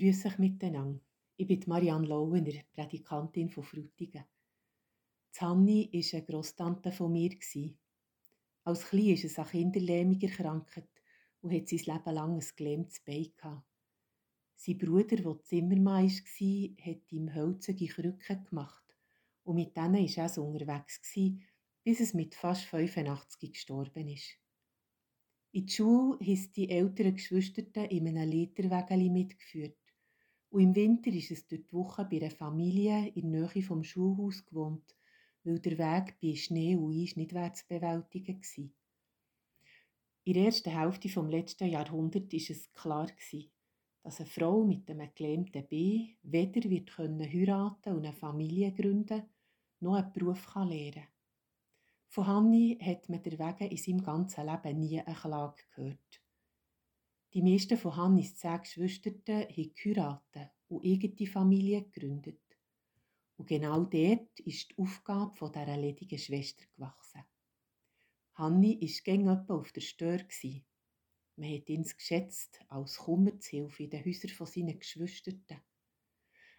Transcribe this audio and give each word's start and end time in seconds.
Grüß 0.00 0.24
euch 0.24 0.38
miteinander. 0.38 0.98
Ich 1.36 1.46
bin 1.46 1.62
Marianne 1.66 2.06
Lauener, 2.06 2.62
Prädikantin 2.72 3.50
von 3.50 3.64
Frutigen. 3.64 4.24
Zanni 5.30 5.90
war 5.92 6.14
eine 6.14 6.24
Grosstante 6.24 6.90
von 6.90 7.12
mir. 7.12 7.36
Als 8.64 8.86
Klein 8.86 9.08
ist 9.08 9.26
es 9.26 9.38
an 9.38 9.46
Kinderlähmung 9.46 10.18
erkrankt 10.18 10.88
und 11.42 11.52
hat 11.52 11.68
sein 11.68 11.80
Leben 11.80 12.14
lang 12.14 12.32
ein 12.32 12.46
gelähmtes 12.56 13.00
Bein. 13.00 13.34
Sein 14.56 14.78
Bruder, 14.78 15.16
der 15.16 15.44
Zimmermann 15.44 16.08
war, 16.08 16.86
hat 16.86 17.12
ihm 17.12 17.34
hölzige 17.34 17.88
Krücken 17.88 18.44
gemacht 18.46 18.96
und 19.44 19.56
mit 19.56 19.76
denen 19.76 20.08
war 20.08 20.36
er 20.36 20.42
unterwegs, 20.42 21.02
bis 21.84 22.00
es 22.00 22.14
mit 22.14 22.34
fast 22.34 22.62
85 22.64 23.52
gestorben 23.52 24.08
ist. 24.08 24.38
In 25.52 25.66
die 25.66 25.72
Schule 25.72 26.16
haben 26.20 26.52
die 26.56 26.70
älteren 26.70 27.16
Geschwister 27.16 27.90
in 27.90 28.08
einem 28.08 28.30
Literwägeli 28.30 29.10
mitgeführt. 29.10 29.76
Und 30.50 30.60
im 30.60 30.74
Winter 30.74 31.10
ist 31.10 31.30
es 31.30 31.46
durch 31.46 31.62
die 31.62 31.72
Woche 31.72 32.04
bei 32.04 32.16
einer 32.16 32.30
Familie 32.30 33.08
in 33.14 33.32
der 33.32 33.42
Nähe 33.42 33.62
vom 33.62 33.84
Schulhaus 33.84 34.44
gewohnt, 34.44 34.96
weil 35.44 35.60
der 35.60 35.78
Weg 35.78 36.16
bei 36.20 36.34
Schnee 36.34 36.76
und 36.76 37.00
Eis 37.00 37.16
nicht 37.16 37.30
zu 37.30 37.66
bewältigen 37.68 38.40
war. 38.40 38.64
In 40.24 40.34
der 40.34 40.44
ersten 40.44 40.70
Hälfte 40.70 41.08
des 41.08 41.30
letzten 41.30 41.68
Jahrhunderts 41.68 42.32
war 42.32 42.56
es 42.56 42.72
klar, 42.72 43.06
dass 44.02 44.20
eine 44.20 44.28
Frau 44.28 44.64
mit 44.64 44.90
einem 44.90 45.08
gelähmten 45.14 45.66
Bein 45.68 46.16
weder 46.22 46.68
wird 46.68 46.98
heiraten 46.98 47.94
und 47.94 48.04
eine 48.04 48.12
Familie 48.12 48.72
gründen 48.72 49.22
noch 49.80 49.94
einen 49.94 50.12
Beruf 50.12 50.54
lernen 50.54 50.92
kann. 50.92 51.08
Von 52.08 52.26
Hanni 52.26 52.78
hat 52.82 53.08
man 53.08 53.22
derwegen 53.22 53.70
in 53.70 53.76
seinem 53.76 54.02
ganzen 54.02 54.46
Leben 54.46 54.80
nie 54.80 55.00
eine 55.00 55.14
Klage 55.14 55.62
gehört. 55.74 56.19
Die 57.32 57.42
meisten 57.42 57.78
von 57.78 57.96
Hannis 57.96 58.36
zehn 58.36 58.60
Geschwistern 58.60 59.22
haben 59.26 59.74
geheiratet 59.74 60.50
und 60.68 60.84
eigene 60.84 61.30
Familie 61.30 61.84
gegründet. 61.84 62.40
Und 63.36 63.46
genau 63.46 63.84
dort 63.84 64.40
ist 64.40 64.70
die 64.70 64.78
Aufgabe 64.78 65.36
von 65.36 65.52
dieser 65.52 65.76
ledigen 65.76 66.18
Schwester 66.18 66.64
gewachsen. 66.74 67.22
Hanni 68.34 68.80
war 68.80 69.04
gängig 69.04 69.48
auf 69.48 69.70
der 69.72 69.80
Stör. 69.80 70.18
Man 71.36 71.54
hat 71.54 71.68
ihn 71.68 71.84
geschätzt 71.84 72.60
als 72.68 72.98
Kummerzhilfe 72.98 73.84
in 73.84 73.90
den 73.90 74.04
Häusern 74.04 74.46
seiner 74.46 74.74
Geschwistern. 74.74 75.62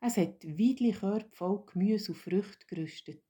Es 0.00 0.16
hat 0.16 0.44
weidliche 0.44 1.00
Körbe 1.00 1.30
voll 1.32 1.64
Gemüse 1.64 2.12
und 2.12 2.18
Früchte 2.18 2.66
gerüstet 2.66 3.27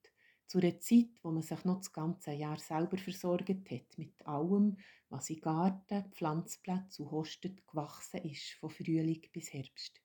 zu 0.49 0.59
einer 0.59 0.81
Zeit, 0.81 1.11
wo 1.23 1.31
man 1.31 1.43
sich 1.43 1.63
noch 1.65 1.77
das 1.77 1.93
ganze 1.93 2.33
Jahr 2.33 2.59
selber 2.59 2.97
versorgt 2.97 3.71
hat, 3.71 3.99
mit 3.99 4.27
allem, 4.27 4.79
was 5.11 5.29
in 5.31 5.41
Garten, 5.41 6.11
Pflanzplätzen 6.13 7.05
und 7.05 7.13
Hosten 7.13 7.61
gewachsen 7.67 8.23
ist, 8.23 8.55
von 8.55 8.71
Frühling 8.71 9.23
bis 9.33 9.53
Herbst. 9.53 10.01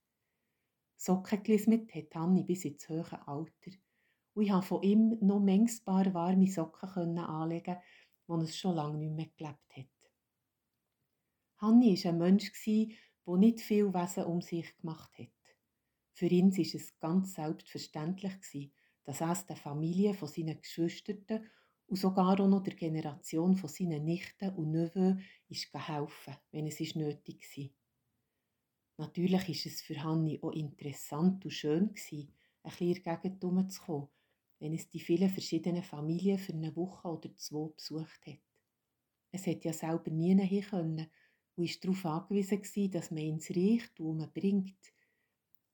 Socken 0.98 1.44
gelismet 1.44 1.96
hat 1.96 2.14
Hanni 2.14 2.44
bis 2.44 2.66
ins 2.66 2.88
hohe 2.90 3.28
Alter. 3.28 3.72
Und 4.34 4.44
ich 4.44 4.50
konnte 4.50 4.68
von 4.68 4.84
ihm 4.84 5.18
noch 5.22 5.40
mengsbar 5.40 6.14
warme 6.14 6.48
Socken 6.48 7.18
anlegen, 7.18 7.78
wo 8.28 8.36
es 8.38 8.58
schon 8.58 8.76
lange 8.76 8.98
nicht 8.98 9.16
mehr 9.16 9.30
gelebt 9.38 9.78
hat. 9.78 10.12
Hanni 11.58 11.98
war 12.04 12.12
ein 12.12 12.18
Mensch, 12.18 12.52
der 12.66 13.38
nicht 13.38 13.62
viel 13.62 13.94
Wesen 13.94 14.26
um 14.26 14.42
sich 14.42 14.78
gemacht 14.78 15.18
hat. 15.18 15.28
Für 16.14 16.28
ihn 16.28 16.56
war 16.56 16.76
es 16.76 17.00
ganz 17.00 17.34
selbstverständlich, 17.34 18.34
dass 19.04 19.22
er 19.22 19.36
der 19.48 19.56
Familie 19.56 20.14
von 20.14 20.28
seinen 20.28 20.60
Geschwistern 20.62 21.50
und 21.88 21.98
sogar 21.98 22.40
auch 22.40 22.48
noch 22.48 22.64
der 22.64 22.76
Generation 22.76 23.56
von 23.56 23.70
seinen 23.70 24.06
Nichten 24.06 24.50
und 24.56 24.72
Neven 24.72 25.24
ist 25.50 25.74
helfen, 25.74 26.36
wenn 26.52 26.68
es 26.68 26.80
ist 26.80 26.96
nötig 26.96 27.46
war. 27.58 27.70
Natürlich 28.98 29.50
ist 29.50 29.66
es 29.66 29.82
für 29.82 30.02
Hanni 30.02 30.40
auch 30.42 30.52
interessant 30.52 31.44
und 31.44 31.52
schön 31.52 31.94
gewesen, 31.94 32.32
ein 32.64 32.72
Gegend 32.78 33.06
herumzukommen, 33.42 34.08
wenn 34.60 34.74
es 34.74 34.90
die 34.90 35.00
vielen 35.00 35.30
verschiedenen 35.30 35.84
Familien 35.84 36.38
für 36.38 36.54
eine 36.54 36.76
Woche 36.76 37.08
oder 37.08 37.36
zwei 37.36 37.70
besucht 37.76 38.26
hat. 38.26 38.40
Es 39.32 39.46
hätte 39.46 39.68
ja 39.68 39.74
selber 39.74 40.12
nie 40.12 40.40
hin 40.40 40.64
können 40.64 41.08
und 41.56 41.64
ist 41.66 41.84
darauf 41.84 42.06
angewiesen 42.06 42.62
gewesen, 42.62 42.92
dass 42.92 43.12
man 43.12 43.24
ins 43.24 43.50
Reichtum 43.50 44.26
bringt. 44.34 44.94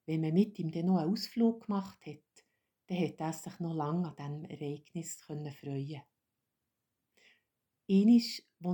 Wenn 0.06 0.22
man 0.22 0.34
mit 0.34 0.58
ihm 0.58 0.72
dann 0.72 0.88
noch 0.88 0.98
einen 0.98 1.12
Ausflug 1.12 1.68
gemacht 1.68 2.04
hat, 2.06 2.24
dann 2.90 2.98
hat 2.98 3.20
er 3.20 3.34
sich 3.34 3.60
noch 3.60 3.76
lange 3.76 4.08
an 4.08 4.16
diesem 4.16 4.46
Ereignis 4.46 5.22
freuen 5.22 6.02
Einmal, 7.88 8.22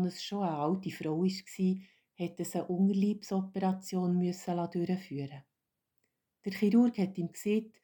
als 0.06 0.14
es 0.16 0.24
schon 0.24 0.44
eine 0.44 0.58
alte 0.58 0.90
Frau 0.92 1.22
war, 1.22 2.28
hat 2.28 2.40
es 2.40 2.56
eine 2.56 2.68
Unterleibsoperation 2.68 4.22
durchführen 4.22 5.44
Der 6.46 6.54
Chirurg 6.54 6.98
hat 6.98 7.18
ihm 7.18 7.32
gesagt, 7.32 7.82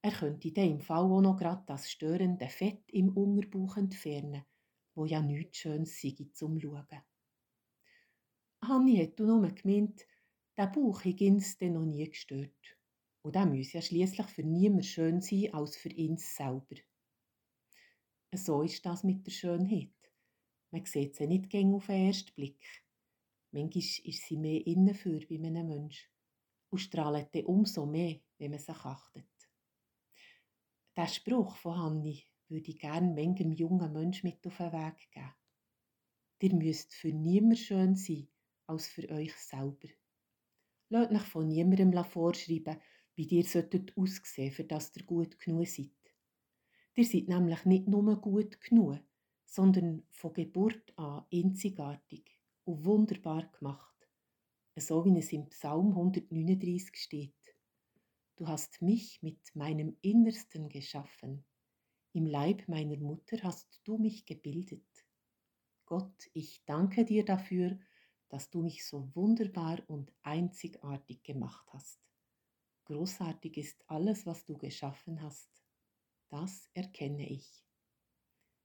er 0.00 0.12
könnte 0.12 0.52
dann 0.52 0.70
im 0.70 0.80
Fall 0.80 1.04
auch 1.04 1.20
noch 1.20 1.36
gerade 1.36 1.64
das 1.66 1.90
störende 1.90 2.48
Fett 2.48 2.90
im 2.90 3.14
Unterbauch 3.14 3.76
entfernen, 3.76 4.44
wo 4.94 5.04
ja 5.04 5.20
nichts 5.20 5.58
Schönes 5.58 6.00
sei 6.00 6.14
zum 6.32 6.58
Schauen. 6.60 7.02
Hanni 8.62 8.96
hat 8.96 9.18
nur 9.18 9.48
gemeint, 9.50 10.06
der 10.56 10.68
Bauch 10.68 11.04
hätte 11.04 11.24
ihn 11.24 11.42
noch 11.72 11.84
nie 11.84 12.08
gestört. 12.08 12.78
Und 13.24 13.36
das 13.36 13.46
muss 13.46 13.72
ja 13.72 13.80
schließlich 13.80 14.26
für 14.26 14.42
niemand 14.42 14.84
schön 14.84 15.22
sein 15.22 15.52
als 15.54 15.78
für 15.78 15.88
ihn 15.88 16.18
selber. 16.18 16.76
So 18.34 18.62
ist 18.62 18.84
das 18.84 19.02
mit 19.02 19.26
der 19.26 19.30
Schönheit. 19.30 19.94
Man 20.70 20.84
sieht 20.84 21.16
sie 21.16 21.26
nicht 21.26 21.48
gäng 21.48 21.72
auf 21.72 21.86
den 21.86 22.06
ersten 22.06 22.34
Blick. 22.34 22.84
Manchmal 23.50 23.82
ist 23.82 24.26
sie 24.26 24.36
mehr 24.36 24.66
innen 24.66 24.94
für 24.94 25.20
bei 25.20 25.36
einem 25.36 25.68
Menschen 25.68 26.10
und 26.68 26.78
strahlt 26.78 27.34
dann 27.34 27.46
umso 27.46 27.86
mehr, 27.86 28.20
wenn 28.36 28.50
man 28.50 28.60
sich 28.60 28.76
achtet. 28.76 29.24
Der 30.94 31.06
Spruch 31.06 31.56
von 31.56 31.78
Hanni 31.78 32.24
würde 32.48 32.70
ich 32.70 32.78
gerne 32.78 33.14
manchem 33.14 33.52
jungen 33.52 33.92
Menschen 33.92 34.28
mit 34.28 34.46
auf 34.46 34.58
den 34.58 34.72
Weg 34.72 35.10
geben. 35.12 35.34
Ihr 36.40 36.54
müsst 36.54 36.92
für 36.92 37.12
niemand 37.12 37.58
schön 37.58 37.96
sein 37.96 38.28
als 38.66 38.86
für 38.86 39.08
euch 39.08 39.34
selber. 39.34 39.88
Lasst 40.90 41.12
euch 41.12 41.22
von 41.22 41.48
niemandem 41.48 42.04
vorschreiben, 42.04 42.80
wie 43.16 43.24
ihr 43.24 43.44
solltet 43.44 43.96
aussehen, 43.96 44.52
für 44.52 44.64
dass 44.64 44.94
ihr 44.96 45.04
gut 45.04 45.38
genug 45.38 45.66
seid. 45.66 45.90
Ihr 46.94 47.04
seid 47.04 47.28
nämlich 47.28 47.64
nicht 47.64 47.88
nur 47.88 48.20
gut 48.20 48.60
genug, 48.60 49.00
sondern 49.46 50.02
von 50.10 50.32
Geburt 50.32 50.92
an 50.96 51.24
einzigartig 51.32 52.38
und 52.64 52.84
wunderbar 52.84 53.50
gemacht. 53.58 53.94
So 54.76 55.04
wie 55.04 55.18
es 55.18 55.32
im 55.32 55.48
Psalm 55.50 55.90
139 55.90 56.96
steht. 56.96 57.34
Du 58.36 58.48
hast 58.48 58.82
mich 58.82 59.22
mit 59.22 59.38
meinem 59.54 59.96
Innersten 60.02 60.68
geschaffen. 60.68 61.44
Im 62.12 62.26
Leib 62.26 62.66
meiner 62.68 62.96
Mutter 62.96 63.38
hast 63.42 63.80
du 63.84 63.98
mich 63.98 64.26
gebildet. 64.26 65.06
Gott, 65.86 66.28
ich 66.32 66.64
danke 66.64 67.04
dir 67.04 67.24
dafür, 67.24 67.78
dass 68.28 68.50
du 68.50 68.62
mich 68.62 68.84
so 68.84 69.08
wunderbar 69.14 69.78
und 69.86 70.12
einzigartig 70.22 71.22
gemacht 71.22 71.66
hast. 71.72 72.00
Großartig 72.84 73.56
ist 73.56 73.82
alles, 73.86 74.26
was 74.26 74.44
du 74.44 74.58
geschaffen 74.58 75.22
hast. 75.22 75.48
Das 76.28 76.68
erkenne 76.74 77.26
ich. 77.28 77.64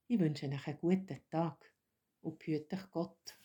Ich 0.08 0.18
wünsche 0.18 0.46
euch 0.46 0.66
einen 0.66 0.78
guten 0.78 1.20
Tag 1.30 1.72
und 2.20 2.38
behüte 2.38 2.76
Gott. 2.90 3.39